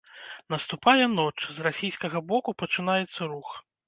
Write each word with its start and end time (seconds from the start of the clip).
Наступае 0.53 1.05
ноч, 1.19 1.35
з 1.57 1.65
расійскага 1.67 2.21
боку 2.31 2.55
пачынаецца 2.63 3.29
рух. 3.35 3.51